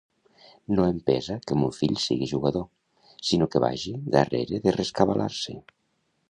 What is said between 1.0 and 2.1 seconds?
pesa que mon fill